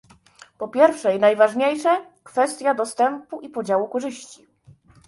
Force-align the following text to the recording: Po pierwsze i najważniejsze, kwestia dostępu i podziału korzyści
Po 0.57 0.67
pierwsze 0.67 1.15
i 1.15 1.19
najważniejsze, 1.19 2.05
kwestia 2.23 2.73
dostępu 2.73 3.41
i 3.41 3.49
podziału 3.49 3.87
korzyści 3.87 4.47